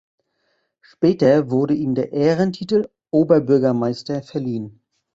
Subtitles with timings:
[0.79, 4.81] Später wurde ihm der Ehrentitel "Oberbürgermeister" verliehen.